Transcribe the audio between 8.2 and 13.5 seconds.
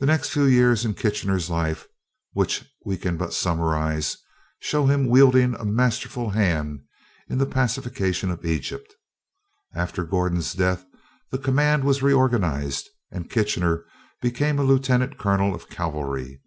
of Egypt. After Gordon's death, the command was reorganized, and